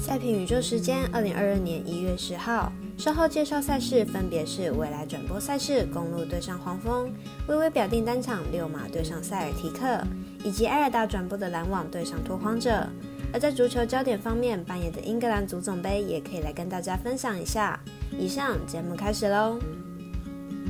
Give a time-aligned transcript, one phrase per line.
[0.00, 7.12] 赛评宇宙时间，二零二二年一月十号，稍后介绍赛事分别是未来转播赛事，公路对上黄蜂，
[7.48, 10.00] 微微表定单场六马对上塞尔提克，
[10.44, 12.86] 以及艾尔达转播的篮网对上拓荒者。
[13.32, 17.78] 而在足球焦点方面，扮演的英格兰足总杯也可以来跟大家分享一下。
[18.18, 19.58] 以上节目开始喽。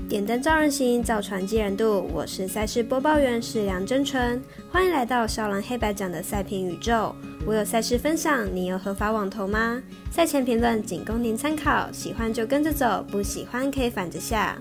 [0.08, 2.08] 点灯照人行，造船济人度。
[2.14, 7.14] 我是赛事播报员是梁真纯，欢迎来到少狼黑白奖的赛评宇宙。
[7.44, 9.82] 我有赛事分享，你有合法网投吗？
[10.10, 14.56] 赛前评论仅供您参考，喜欢就跟着走，不喜欢可以反着下。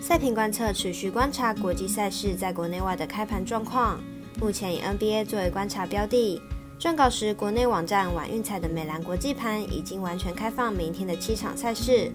[0.00, 4.00] 赛评观测持续观察国际赛事在国内外的开盘状况，
[4.40, 6.40] 目前以 NBA 作为观察标的。
[6.80, 12.10] 撰稿时，国内网站晚运彩的美兰国际盘已经完全开放明天的七场赛事。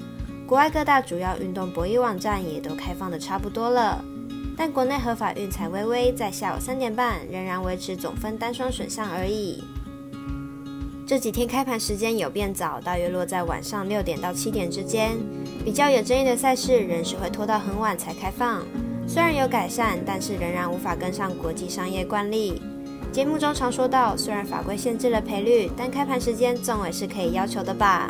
[0.47, 4.01] 国外各大主要运动博弈网站也都开放的差不多了，
[4.55, 9.61] 但国内合法运彩微微在下午三点半仍然维持总分单双选项而已。
[11.05, 15.17] 这几天开盘时间有变早，大约落在晚上六点到七点之间。
[15.65, 18.63] 比较有争议的赛事仍是会拖到很晚才开放，
[19.05, 22.61] 虽然有改善，但是仍然无法跟上国际商业惯例。
[23.11, 28.09] 节目中常说到，虽然法规限制了赔率，但开盘时间总委是可以要求的吧？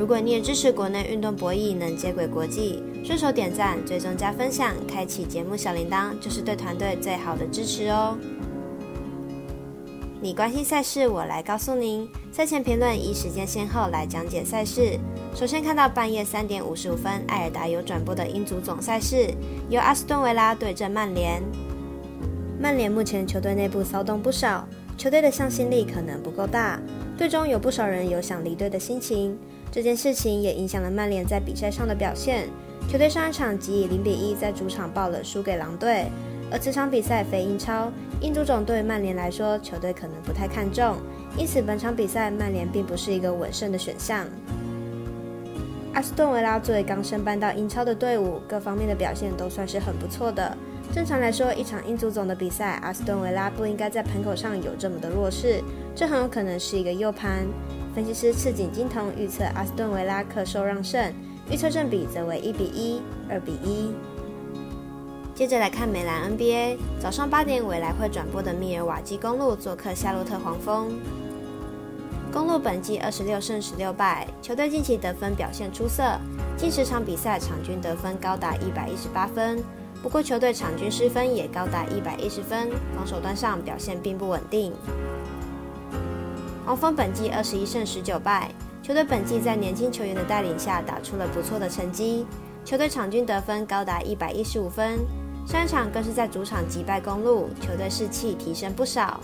[0.00, 8.16] 如果你也支持国内运动博弈能接轨国际，顺手点赞、追踪加分享、开启节目小铃铛，就是对团队最好的支持哦。
[10.18, 12.08] 你关心赛事，我来告诉您。
[12.32, 14.98] 赛前评论依时间先后来讲解赛事。
[15.34, 19.30] 首先看到半夜三点五十五分，艾尔达有转播的英足总赛事，
[19.68, 21.42] 由阿斯顿维拉对阵曼联。
[22.58, 26.80] 曼联目前球队内部骚动不少，球队的向心力可能不够大，
[27.18, 29.36] 队中有不少人有想离队的心情。
[29.72, 32.48] 这件事情也影响了曼联在比赛上的表现。
[32.88, 36.06] 球队上一场即以零比一在主场爆冷输给狼队，
[36.50, 40.96] 而此场比赛非英超，英足总对曼联来说，球队可能不太看重，
[41.36, 44.26] 因此本场比赛曼联并不是一个稳胜的选项。
[45.92, 50.56] 阿斯顿维拉作为刚升班到英超的队伍，各方面的表现都算是很不错的。
[50.92, 55.62] 正常来说，一场英足总的比赛，阿斯顿维拉不应该在盘口上有这么的弱势，
[55.94, 57.46] 这很有可能是一个右盘。
[57.92, 61.12] 分析师赤井金童预测阿斯顿维拉克受让胜，
[61.50, 63.92] 预测正比则为一比一、二比一。
[65.34, 71.00] 接着来看美兰 NBA，早上八点未来会转播的密尔瓦基公路做客夏洛特黄蜂。
[72.32, 76.16] 公路本季二十六胜十六败，球队近期得分表现出色，
[76.56, 79.60] 近十场比赛场均得分高达一百一十八分。
[80.00, 84.72] 不过球队场均失分也高达一百一十分，防守端上表现并不稳定。
[86.70, 88.48] 黄蜂本季二十一胜十九败，
[88.80, 92.24] 球队本季在年轻球员的带领下打出了不错的成绩，
[92.64, 95.00] 球队场均得分高达一百一十五分。
[95.44, 99.18] 上一场更是在主场击败公路，球队士气提升不少。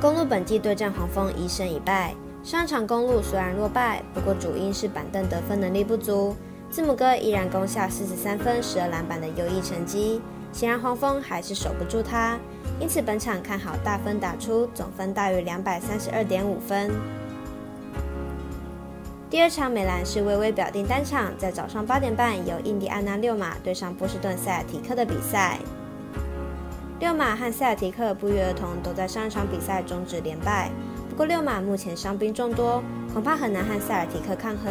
[0.00, 2.14] 公路本季对战黄蜂一胜一败，
[2.44, 6.36] 上场公路虽然落败，不过主因是板凳得分能力不足，
[6.70, 10.22] 字母哥依然攻下四十三分、十二篮板的优异成绩，
[10.52, 12.38] 显然黄蜂还是守不住他。
[12.80, 16.90] 因此，本场看好大分打出，总分大于两百三十二点五分。
[19.30, 25.58] 第二场美兰是微微表定单场，在早上八点半由印第安纳六马对上波士顿塞尔提克的比赛。
[27.00, 30.70] 六马和塞尔提克不约而同都在上一场比赛终止连败，
[31.08, 32.82] 不过六马目前伤兵众多，
[33.12, 34.70] 恐怕很难和塞尔提克抗衡。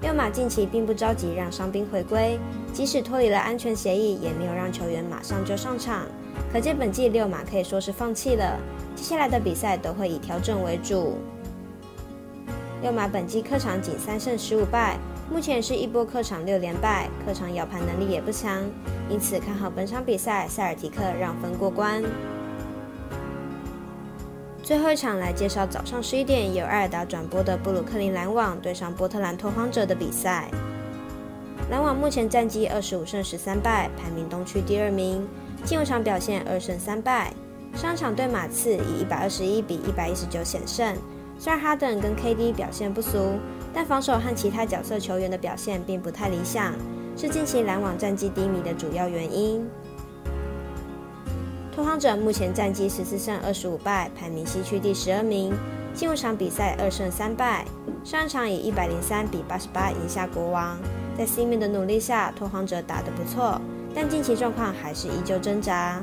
[0.00, 2.38] 六马近期并不着急让伤兵回归，
[2.72, 6.06] 即使脱离了安全协议，也没有让球员马上就上场。
[6.52, 8.58] 可见本季六马可以说是放弃了，
[8.94, 11.18] 接下来的比赛都会以调整为主。
[12.82, 14.98] 六马本季客场仅三胜十五败，
[15.32, 18.62] 目前是一波客场六连败，客场咬盘能力也不强，
[19.08, 22.02] 因此看好本场比赛塞尔提克让分过关。
[24.64, 30.48] 最后一场来介绍早上十一点由艾尔达转播的布鲁克林篮网对上波特兰拓荒者的比赛。
[31.70, 35.28] 篮网目前战绩二十五胜十三败，排名东区第二名。
[35.64, 37.30] 近五场表现二胜三败，
[37.74, 40.96] 上场对马刺以一百二十一比一百一十九险胜。
[41.38, 43.38] 虽然哈登跟 KD 表现不俗，
[43.74, 46.72] 但防守和其他角色球员的表现并不太理想，
[47.18, 49.62] 是近期篮网战绩低迷的主要原因。
[51.74, 55.52] 拓荒者目前战绩十四胜二十五败，排名西区第十二名。
[55.92, 57.64] 近五场比赛二胜三败，
[58.04, 60.78] 上一场以一百零三比八十八赢下国王。
[61.18, 63.60] 在 C 面的努力下，拓荒者打得不错，
[63.92, 66.00] 但近期状况还是依旧挣扎。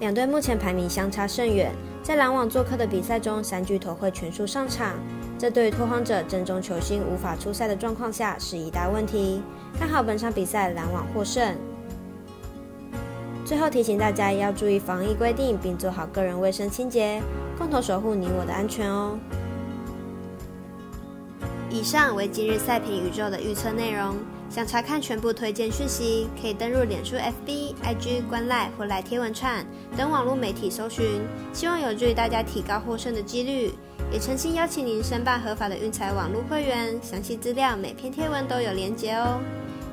[0.00, 1.70] 两队目前排名相差甚远，
[2.02, 4.94] 在篮网做客的比赛中，三巨头会全数上场，
[5.38, 9.42] 这对于拓荒者正中球星无法出赛的状况下是一大问题。
[9.78, 11.54] 看好本场比赛篮网获胜。
[13.46, 17.22] 最后提醒大家要注意防疫规定，并做好个人卫生清洁，
[17.56, 19.16] 共同守护你我的安全哦。
[21.70, 24.16] 以上为今日赛评宇宙的预测内容。
[24.48, 29.64] 想查看全部推荐讯息，可以登入脸书、FB、IG、观赖或来贴文串
[29.96, 31.22] 等网络媒体搜寻。
[31.52, 33.72] 希望有助于大家提高获胜的几率。
[34.12, 39.40] 也诚心邀请您申办合法的运财网络会员，详细资料每篇贴文都有连结哦。